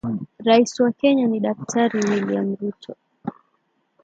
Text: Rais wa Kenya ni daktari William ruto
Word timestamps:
Rais 0.45 0.79
wa 0.79 0.91
Kenya 0.91 1.27
ni 1.27 1.39
daktari 1.45 1.99
William 2.09 2.49
ruto 2.59 2.93